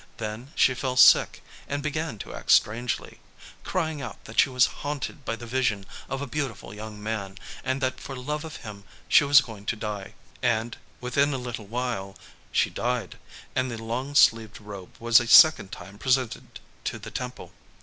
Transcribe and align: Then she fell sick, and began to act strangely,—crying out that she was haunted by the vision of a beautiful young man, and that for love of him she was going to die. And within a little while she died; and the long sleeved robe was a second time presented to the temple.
Then 0.17 0.51
she 0.55 0.73
fell 0.73 0.97
sick, 0.97 1.43
and 1.67 1.83
began 1.83 2.17
to 2.17 2.33
act 2.33 2.49
strangely,—crying 2.49 4.01
out 4.01 4.25
that 4.25 4.39
she 4.39 4.49
was 4.49 4.65
haunted 4.81 5.23
by 5.25 5.35
the 5.35 5.45
vision 5.45 5.85
of 6.09 6.23
a 6.23 6.25
beautiful 6.25 6.73
young 6.73 7.03
man, 7.03 7.37
and 7.63 7.81
that 7.81 7.99
for 7.99 8.15
love 8.15 8.43
of 8.43 8.55
him 8.55 8.83
she 9.07 9.23
was 9.25 9.41
going 9.41 9.67
to 9.67 9.75
die. 9.75 10.15
And 10.41 10.75
within 11.01 11.35
a 11.35 11.37
little 11.37 11.67
while 11.67 12.15
she 12.51 12.71
died; 12.71 13.19
and 13.55 13.69
the 13.69 13.77
long 13.77 14.15
sleeved 14.15 14.59
robe 14.59 14.95
was 14.99 15.19
a 15.19 15.27
second 15.27 15.71
time 15.71 15.99
presented 15.99 16.59
to 16.85 16.97
the 16.97 17.11
temple. 17.11 17.51